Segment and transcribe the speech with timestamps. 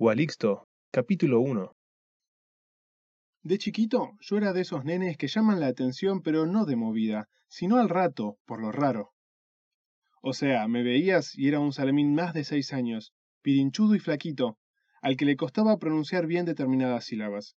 [0.00, 1.76] Gualixto, capítulo 1
[3.42, 7.28] De chiquito, yo era de esos nenes que llaman la atención pero no de movida,
[7.48, 9.12] sino al rato, por lo raro.
[10.22, 14.56] O sea, me veías y era un salamín más de seis años, pirinchudo y flaquito,
[15.02, 17.58] al que le costaba pronunciar bien determinadas sílabas.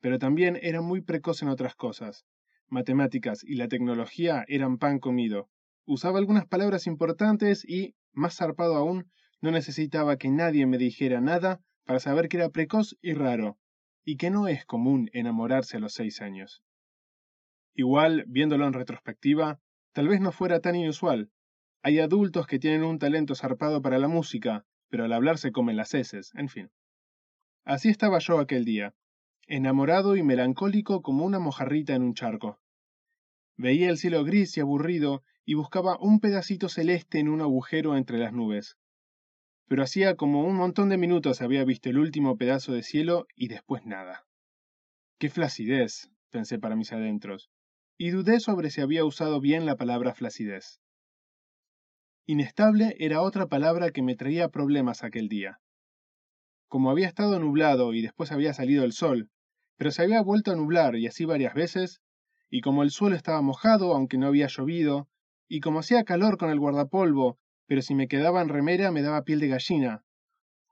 [0.00, 2.24] Pero también era muy precoz en otras cosas.
[2.66, 5.48] Matemáticas y la tecnología eran pan comido.
[5.84, 11.60] Usaba algunas palabras importantes y, más zarpado aún, no necesitaba que nadie me dijera nada
[11.84, 13.58] para saber que era precoz y raro,
[14.04, 16.62] y que no es común enamorarse a los seis años.
[17.74, 19.60] Igual, viéndolo en retrospectiva,
[19.92, 21.30] tal vez no fuera tan inusual.
[21.82, 25.76] Hay adultos que tienen un talento zarpado para la música, pero al hablar se comen
[25.76, 26.70] las heces, en fin.
[27.64, 28.94] Así estaba yo aquel día,
[29.46, 32.60] enamorado y melancólico como una mojarrita en un charco.
[33.56, 38.18] Veía el cielo gris y aburrido y buscaba un pedacito celeste en un agujero entre
[38.18, 38.76] las nubes.
[39.68, 43.48] Pero hacía como un montón de minutos había visto el último pedazo de cielo y
[43.48, 44.24] después nada.
[45.18, 46.10] ¡Qué flacidez!
[46.30, 47.50] pensé para mis adentros,
[47.98, 50.80] y dudé sobre si había usado bien la palabra flacidez.
[52.26, 55.60] Inestable era otra palabra que me traía problemas aquel día.
[56.68, 59.30] Como había estado nublado y después había salido el sol,
[59.76, 62.02] pero se había vuelto a nublar y así varias veces,
[62.50, 65.08] y como el suelo estaba mojado aunque no había llovido,
[65.48, 69.22] y como hacía calor con el guardapolvo, pero si me quedaba en remera me daba
[69.22, 70.04] piel de gallina.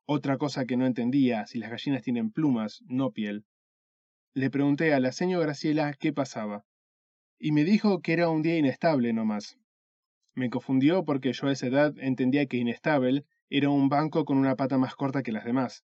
[0.06, 3.44] Otra cosa que no entendía, si las gallinas tienen plumas, no piel.
[4.34, 6.64] Le pregunté a la señora Graciela qué pasaba,
[7.38, 9.58] y me dijo que era un día inestable no más.
[10.34, 14.56] Me confundió porque yo a esa edad entendía que inestable era un banco con una
[14.56, 15.84] pata más corta que las demás.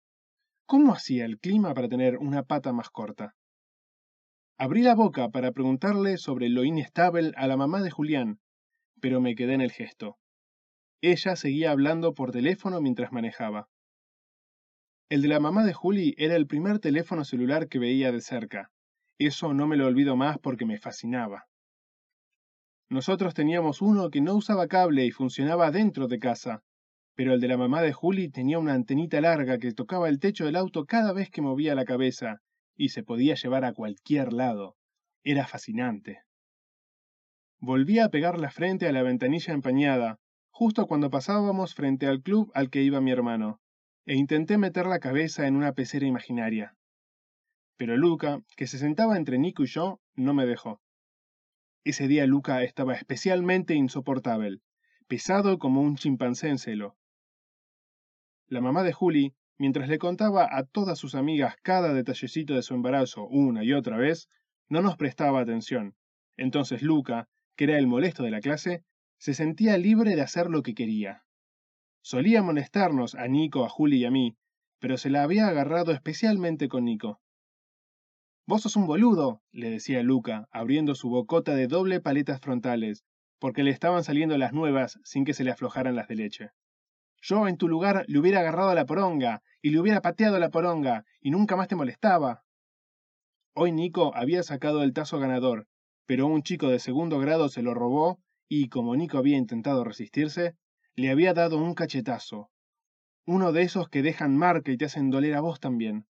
[0.65, 3.35] ¿Cómo hacía el clima para tener una pata más corta?
[4.57, 8.39] Abrí la boca para preguntarle sobre lo inestable a la mamá de Julián,
[8.99, 10.18] pero me quedé en el gesto.
[11.01, 13.69] Ella seguía hablando por teléfono mientras manejaba.
[15.09, 18.71] El de la mamá de Juli era el primer teléfono celular que veía de cerca.
[19.17, 21.47] Eso no me lo olvido más porque me fascinaba.
[22.89, 26.63] Nosotros teníamos uno que no usaba cable y funcionaba dentro de casa,
[27.15, 30.45] pero el de la mamá de Juli tenía una antenita larga que tocaba el techo
[30.45, 32.41] del auto cada vez que movía la cabeza,
[32.75, 34.75] y se podía llevar a cualquier lado.
[35.23, 36.23] Era fascinante.
[37.59, 40.17] Volví a pegar la frente a la ventanilla empañada,
[40.59, 43.61] justo cuando pasábamos frente al club al que iba mi hermano,
[44.05, 46.75] e intenté meter la cabeza en una pecera imaginaria.
[47.77, 50.81] Pero Luca, que se sentaba entre Nico y yo, no me dejó.
[51.85, 54.59] Ese día Luca estaba especialmente insoportable,
[55.07, 56.97] pesado como un chimpancé en celo.
[58.47, 62.73] La mamá de Juli, mientras le contaba a todas sus amigas cada detallecito de su
[62.73, 64.27] embarazo una y otra vez,
[64.67, 65.95] no nos prestaba atención.
[66.35, 68.83] Entonces Luca, que era el molesto de la clase,
[69.19, 71.23] se sentía libre de hacer lo que quería.
[72.01, 74.37] Solía molestarnos a Nico, a Juli y a mí,
[74.79, 77.19] pero se la había agarrado especialmente con Nico.
[78.47, 83.03] Vos sos un boludo, le decía Luca, abriendo su bocota de doble paletas frontales,
[83.39, 86.49] porque le estaban saliendo las nuevas sin que se le aflojaran las de leche.
[87.21, 90.39] Yo en tu lugar le hubiera agarrado a la poronga, y le hubiera pateado a
[90.39, 92.45] la poronga, y nunca más te molestaba.
[93.53, 95.67] Hoy Nico había sacado el tazo ganador,
[96.05, 100.57] pero un chico de segundo grado se lo robó y, como Nico había intentado resistirse,
[100.95, 102.49] le había dado un cachetazo.
[103.25, 106.07] Uno de esos que dejan marca y te hacen doler a vos también.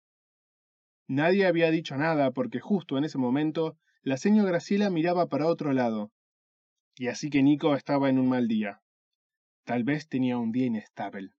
[1.08, 5.74] Nadie había dicho nada porque justo en ese momento la señora Graciela miraba para otro
[5.74, 6.12] lado.
[6.96, 8.82] Y así que Nico estaba en un mal día.
[9.66, 11.32] Tal vez tenía un día inestable.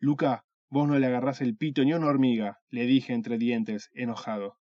[0.00, 4.58] Luca, vos no le agarrás el pito ni una hormiga, le dije entre dientes, enojado.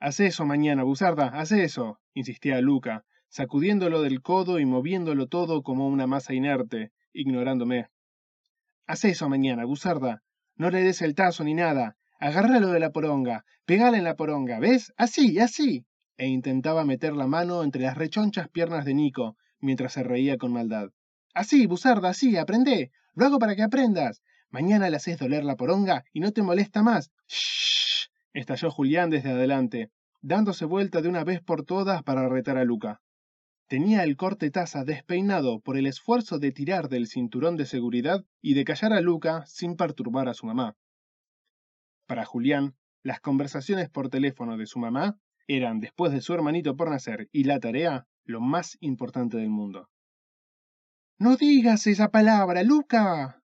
[0.00, 5.88] Haz eso mañana, Buzarda, haz eso, insistía Luca, sacudiéndolo del codo y moviéndolo todo como
[5.88, 7.88] una masa inerte, ignorándome.
[8.86, 10.22] Haz eso mañana, Buzarda.
[10.56, 11.96] No le des el tazo ni nada.
[12.18, 13.44] Agárralo de la poronga.
[13.64, 14.92] Pegale en la poronga, ¿ves?
[14.96, 15.84] Así, así.
[16.16, 20.52] E intentaba meter la mano entre las rechonchas piernas de Nico, mientras se reía con
[20.52, 20.88] maldad.
[21.34, 22.90] Así, Buzarda, así, aprende.
[23.14, 24.22] Lo hago para que aprendas.
[24.50, 27.10] Mañana le haces doler la poronga y no te molesta más.
[27.28, 28.08] Shh.
[28.32, 29.90] estalló Julián desde adelante,
[30.22, 33.00] dándose vuelta de una vez por todas para retar a Luca.
[33.68, 38.54] Tenía el corte taza despeinado por el esfuerzo de tirar del cinturón de seguridad y
[38.54, 40.74] de callar a Luca sin perturbar a su mamá.
[42.06, 46.88] Para Julián, las conversaciones por teléfono de su mamá eran, después de su hermanito por
[46.88, 49.90] nacer y la tarea, lo más importante del mundo.
[51.18, 53.42] No digas esa palabra, Luca.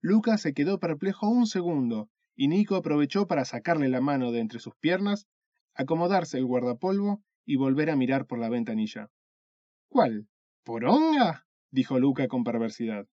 [0.00, 4.60] Luca se quedó perplejo un segundo, y Nico aprovechó para sacarle la mano de entre
[4.60, 5.26] sus piernas,
[5.74, 9.10] acomodarse el guardapolvo y volver a mirar por la ventanilla.
[9.88, 10.28] ¿Cuál?
[10.64, 11.46] ¿Poronga?
[11.70, 13.06] dijo Luca con perversidad.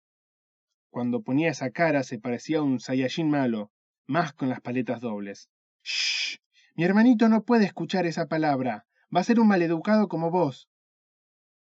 [0.89, 3.71] Cuando ponía esa cara se parecía a un Saiyajin malo,
[4.07, 5.49] más con las paletas dobles.
[5.83, 6.37] ¡Shh!
[6.75, 8.85] Mi hermanito no puede escuchar esa palabra.
[9.15, 10.69] Va a ser un maleducado como vos.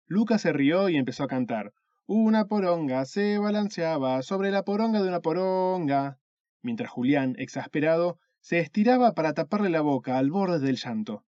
[0.06, 1.74] Luca se rió y empezó a cantar.
[2.06, 6.20] Una poronga se balanceaba sobre la poronga de una poronga.
[6.62, 11.24] Mientras Julián, exasperado, se estiraba para taparle la boca al borde del llanto.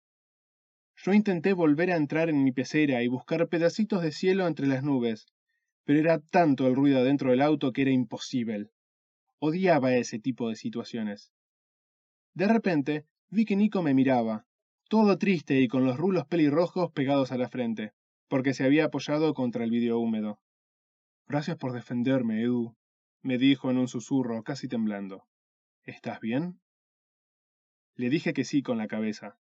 [1.05, 4.85] Yo intenté volver a entrar en mi pecera y buscar pedacitos de cielo entre las
[4.85, 5.27] nubes,
[5.83, 8.71] pero era tanto el ruido dentro del auto que era imposible.
[9.41, 11.33] Odiaba ese tipo de situaciones.
[12.35, 14.47] De repente, vi que Nico me miraba,
[14.89, 17.95] todo triste y con los rulos pelirrojos pegados a la frente,
[18.29, 20.39] porque se había apoyado contra el vidrio húmedo.
[21.27, 22.77] Gracias por defenderme, Edu,
[23.23, 25.25] me dijo en un susurro, casi temblando.
[25.83, 26.61] ¿Estás bien?
[27.97, 29.37] Le dije que sí con la cabeza.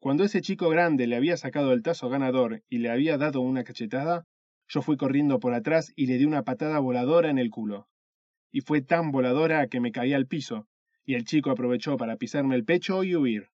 [0.00, 3.64] Cuando ese chico grande le había sacado el tazo ganador y le había dado una
[3.64, 4.24] cachetada,
[4.66, 7.86] yo fui corriendo por atrás y le di una patada voladora en el culo.
[8.50, 10.66] Y fue tan voladora que me caí al piso,
[11.04, 13.48] y el chico aprovechó para pisarme el pecho y huir.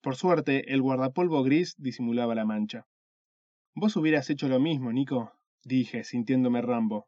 [0.00, 2.86] Por suerte, el guardapolvo gris disimulaba la mancha.
[3.74, 7.06] Vos hubieras hecho lo mismo, Nico, dije, sintiéndome Rambo.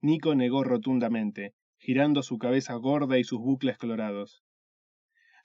[0.00, 4.42] Nico negó rotundamente, girando su cabeza gorda y sus bucles colorados.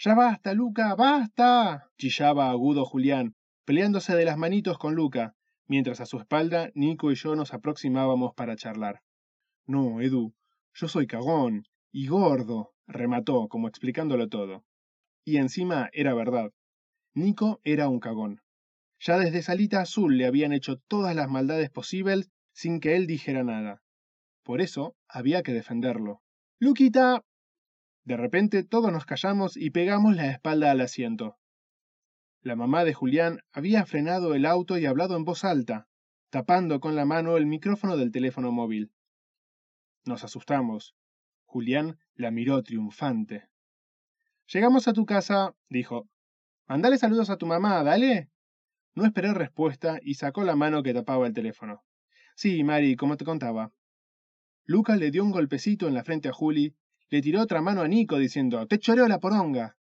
[0.03, 1.89] Ya basta, Luca, basta.
[1.97, 5.33] chillaba agudo Julián, peleándose de las manitos con Luca,
[5.65, 9.01] mientras a su espalda Nico y yo nos aproximábamos para charlar.
[9.65, 10.33] No, Edu,
[10.73, 11.63] yo soy cagón
[11.93, 14.65] y gordo, remató, como explicándolo todo.
[15.23, 16.51] Y encima era verdad.
[17.13, 18.41] Nico era un cagón.
[18.99, 23.45] Ya desde Salita Azul le habían hecho todas las maldades posibles sin que él dijera
[23.45, 23.81] nada.
[24.43, 26.21] Por eso había que defenderlo.
[26.59, 27.23] Luquita,
[28.05, 31.37] de repente todos nos callamos y pegamos la espalda al asiento.
[32.41, 35.87] La mamá de Julián había frenado el auto y hablado en voz alta,
[36.29, 38.91] tapando con la mano el micrófono del teléfono móvil.
[40.05, 40.95] Nos asustamos.
[41.45, 43.47] Julián la miró triunfante.
[44.51, 46.09] Llegamos a tu casa, dijo.
[46.67, 48.29] Mandale saludos a tu mamá, dale.
[48.95, 51.83] No esperé respuesta y sacó la mano que tapaba el teléfono.
[52.35, 53.71] Sí, Mari, como te contaba.
[54.65, 56.75] Luca le dio un golpecito en la frente a Juli
[57.13, 59.77] le tiró otra mano a Nico diciendo, te choreo la poronga.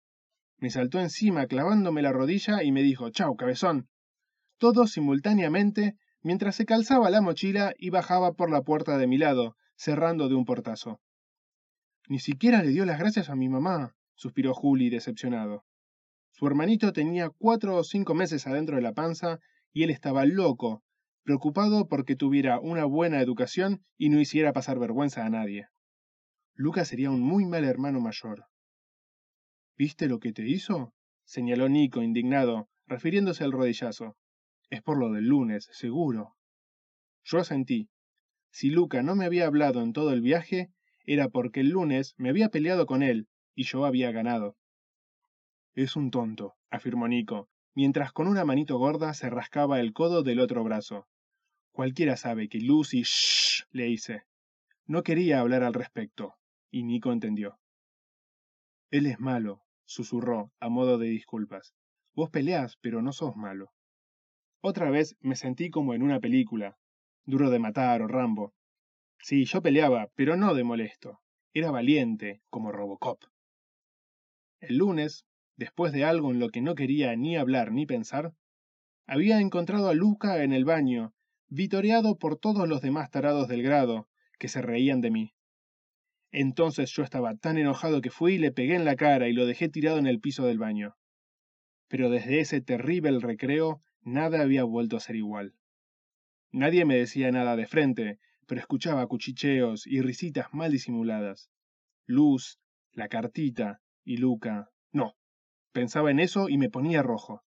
[0.58, 3.88] Me saltó encima clavándome la rodilla y me dijo, chau, cabezón.
[4.58, 9.56] Todo simultáneamente, mientras se calzaba la mochila y bajaba por la puerta de mi lado,
[9.74, 11.00] cerrando de un portazo.
[12.08, 15.64] Ni siquiera le dio las gracias a mi mamá, suspiró Juli decepcionado.
[16.30, 19.40] Su hermanito tenía cuatro o cinco meses adentro de la panza
[19.72, 20.84] y él estaba loco,
[21.24, 25.66] preocupado porque tuviera una buena educación y no hiciera pasar vergüenza a nadie.
[26.58, 28.46] Lucas sería un muy mal hermano mayor.
[29.76, 30.94] ¿Viste lo que te hizo?
[31.26, 34.16] señaló Nico, indignado, refiriéndose al rodillazo.
[34.70, 36.34] Es por lo del lunes, seguro.
[37.24, 37.90] Yo asentí.
[38.50, 40.70] Si Luca no me había hablado en todo el viaje,
[41.04, 44.56] era porque el lunes me había peleado con él y yo había ganado.
[45.74, 50.40] Es un tonto, afirmó Nico, mientras con una manito gorda se rascaba el codo del
[50.40, 51.06] otro brazo.
[51.72, 54.22] Cualquiera sabe que Lucy shh le hice.
[54.86, 56.34] No quería hablar al respecto
[56.76, 57.58] y Nico entendió.
[58.90, 61.74] Él es malo, susurró, a modo de disculpas.
[62.14, 63.72] Vos peleás, pero no sos malo.
[64.60, 66.76] Otra vez me sentí como en una película,
[67.24, 68.52] duro de matar o Rambo.
[69.20, 71.22] Sí, yo peleaba, pero no de molesto.
[71.54, 73.22] Era valiente, como Robocop.
[74.60, 75.24] El lunes,
[75.56, 78.34] después de algo en lo que no quería ni hablar ni pensar,
[79.06, 81.14] había encontrado a Luca en el baño,
[81.48, 85.35] vitoreado por todos los demás tarados del grado, que se reían de mí.
[86.38, 89.46] Entonces yo estaba tan enojado que fui y le pegué en la cara y lo
[89.46, 90.94] dejé tirado en el piso del baño.
[91.88, 95.54] Pero desde ese terrible recreo nada había vuelto a ser igual.
[96.52, 101.50] Nadie me decía nada de frente, pero escuchaba cuchicheos y risitas mal disimuladas.
[102.04, 102.58] Luz,
[102.92, 104.68] la cartita y Luca.
[104.92, 105.16] No.
[105.72, 107.44] Pensaba en eso y me ponía rojo.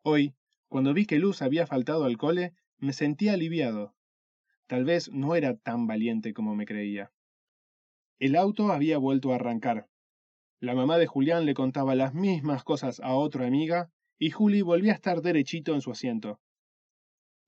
[0.00, 0.34] Hoy,
[0.68, 3.94] cuando vi que Luz había faltado al cole, me sentí aliviado.
[4.66, 7.12] Tal vez no era tan valiente como me creía.
[8.18, 9.88] El auto había vuelto a arrancar.
[10.60, 14.92] La mamá de Julián le contaba las mismas cosas a otra amiga y Juli volvía
[14.92, 16.40] a estar derechito en su asiento.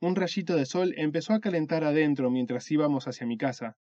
[0.00, 3.76] Un rayito de sol empezó a calentar adentro mientras íbamos hacia mi casa,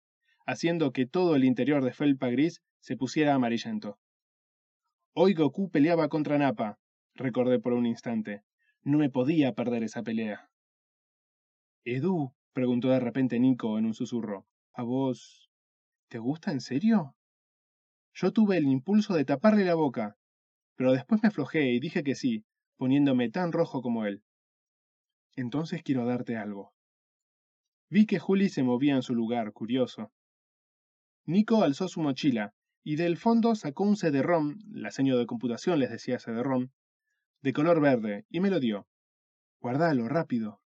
[0.47, 3.99] haciendo que todo el interior de felpa gris se pusiera amarillento.
[5.13, 6.79] Hoy Goku peleaba contra Napa,
[7.15, 8.45] recordé por un instante.
[8.83, 10.49] No me podía perder esa pelea.
[11.85, 15.46] Edu, preguntó de repente Nico en un susurro, ¿a vos
[16.09, 17.17] ¿Te gusta en serio?
[18.15, 20.17] Yo tuve el impulso de taparle la boca,
[20.77, 22.45] pero después me aflojé y dije que sí,
[22.77, 24.23] poniéndome tan rojo como él.
[25.35, 26.73] Entonces quiero darte algo.
[27.91, 30.13] Vi que Juli se movía en su lugar, curioso.
[31.25, 35.91] Nico alzó su mochila y del fondo sacó un CD-ROM, la seño de computación les
[35.91, 36.69] decía CD-ROM,
[37.43, 38.87] de color verde, y me lo dio.
[39.61, 40.61] Guardalo, rápido.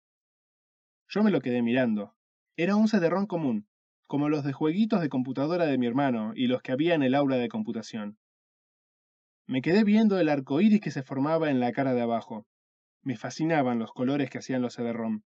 [1.07, 2.15] Yo me lo quedé mirando.
[2.55, 3.67] Era un CD-ROM común,
[4.07, 7.13] como los de jueguitos de computadora de mi hermano y los que había en el
[7.13, 8.17] aula de computación.
[9.45, 12.47] Me quedé viendo el arco iris que se formaba en la cara de abajo.
[13.01, 15.21] Me fascinaban los colores que hacían los CD-ROM.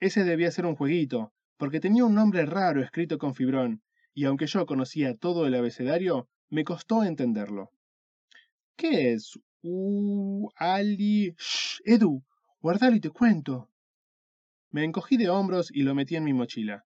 [0.00, 3.82] Ese debía ser un jueguito, porque tenía un nombre raro escrito con fibrón,
[4.12, 7.70] y aunque yo conocía todo el abecedario, me costó entenderlo.
[8.76, 9.38] ¿Qué es?
[9.62, 11.34] Uh, Ali.
[11.38, 12.22] Shh, Edu,
[12.60, 13.70] guardalo y te cuento.
[14.70, 16.84] Me encogí de hombros y lo metí en mi mochila.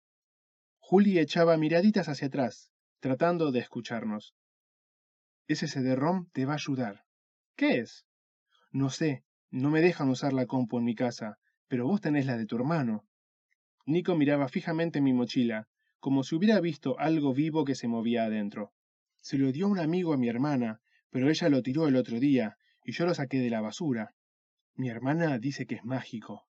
[0.91, 2.69] Juli echaba miraditas hacia atrás,
[2.99, 4.35] tratando de escucharnos.
[5.47, 7.05] Ese CD-ROM te va a ayudar.
[7.55, 8.05] ¿Qué es?
[8.71, 11.37] No sé, no me dejan usar la compu en mi casa,
[11.69, 13.05] pero vos tenés la de tu hermano.
[13.85, 15.69] Nico miraba fijamente mi mochila,
[16.01, 18.73] como si hubiera visto algo vivo que se movía adentro.
[19.21, 22.57] Se lo dio un amigo a mi hermana, pero ella lo tiró el otro día,
[22.83, 24.13] y yo lo saqué de la basura.
[24.75, 26.49] Mi hermana dice que es mágico.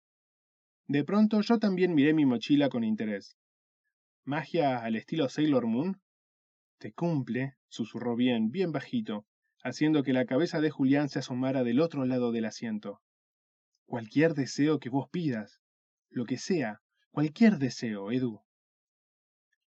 [0.88, 3.38] De pronto yo también miré mi mochila con interés.
[4.26, 6.02] ¿Magia al estilo Sailor Moon?
[6.78, 9.26] Te cumple, susurró bien, bien bajito,
[9.64, 13.02] haciendo que la cabeza de Julián se asomara del otro lado del asiento.
[13.86, 15.62] Cualquier deseo que vos pidas,
[16.10, 18.42] lo que sea, cualquier deseo, Edu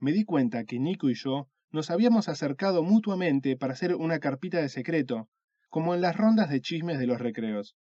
[0.03, 4.57] me di cuenta que Nico y yo nos habíamos acercado mutuamente para hacer una carpita
[4.57, 5.29] de secreto,
[5.69, 7.77] como en las rondas de chismes de los recreos.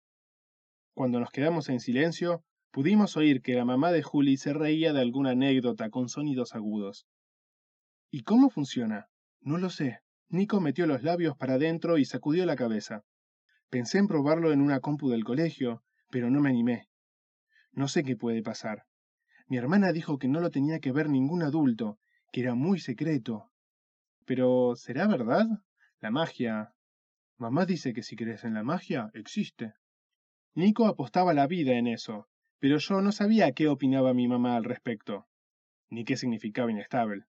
[0.94, 5.00] Cuando nos quedamos en silencio, pudimos oír que la mamá de Juli se reía de
[5.00, 7.06] alguna anécdota con sonidos agudos.
[8.10, 9.08] ¿Y cómo funciona?
[9.40, 10.00] No lo sé.
[10.28, 13.04] Nico metió los labios para adentro y sacudió la cabeza.
[13.70, 16.88] Pensé en probarlo en una compu del colegio, pero no me animé.
[17.72, 18.84] No sé qué puede pasar.
[19.46, 21.98] Mi hermana dijo que no lo tenía que ver ningún adulto
[22.32, 23.50] que era muy secreto.
[24.26, 25.46] Pero, ¿será verdad?
[26.00, 26.74] La magia.
[27.38, 29.74] Mamá dice que si crees en la magia, existe.
[30.54, 34.64] Nico apostaba la vida en eso, pero yo no sabía qué opinaba mi mamá al
[34.64, 35.26] respecto,
[35.90, 37.26] ni qué significaba inestable.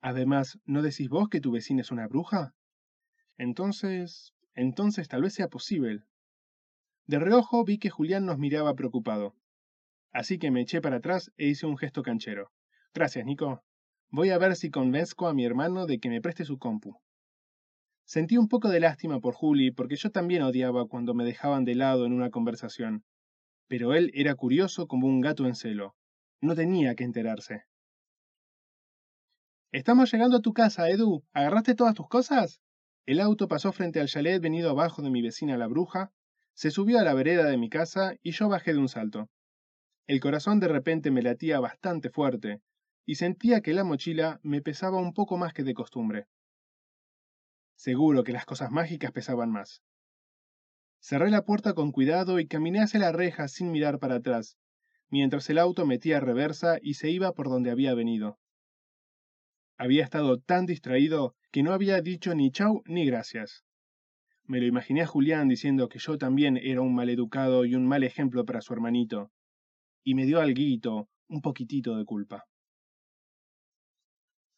[0.00, 2.54] Además, ¿no decís vos que tu vecina es una bruja?
[3.38, 6.04] Entonces, entonces tal vez sea posible.
[7.06, 9.34] De reojo vi que Julián nos miraba preocupado.
[10.12, 12.50] Así que me eché para atrás e hice un gesto canchero.
[12.94, 13.62] Gracias, Nico.
[14.08, 16.98] Voy a ver si convenzco a mi hermano de que me preste su compu.
[18.04, 21.74] Sentí un poco de lástima por Juli porque yo también odiaba cuando me dejaban de
[21.74, 23.04] lado en una conversación.
[23.68, 25.94] Pero él era curioso como un gato en celo.
[26.40, 27.64] No tenía que enterarse.
[29.72, 31.24] Estamos llegando a tu casa, Edu.
[31.32, 32.60] ¿Agarraste todas tus cosas?
[33.06, 36.12] El auto pasó frente al chalet venido abajo de mi vecina la bruja,
[36.54, 39.28] se subió a la vereda de mi casa y yo bajé de un salto.
[40.06, 42.62] El corazón de repente me latía bastante fuerte,
[43.04, 46.26] y sentía que la mochila me pesaba un poco más que de costumbre.
[47.76, 49.82] Seguro que las cosas mágicas pesaban más.
[51.00, 54.58] Cerré la puerta con cuidado y caminé hacia la reja sin mirar para atrás,
[55.08, 58.38] mientras el auto metía reversa y se iba por donde había venido.
[59.78, 63.64] Había estado tan distraído que no había dicho ni chau ni gracias.
[64.44, 67.86] Me lo imaginé a Julián diciendo que yo también era un mal educado y un
[67.86, 69.30] mal ejemplo para su hermanito,
[70.02, 72.44] y me dio alguito, un poquitito de culpa.